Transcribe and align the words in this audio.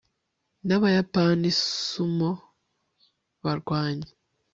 ni 0.65 0.73
abayapani 0.77 1.49
sumo 1.61 2.31
barwanyi 3.43 4.09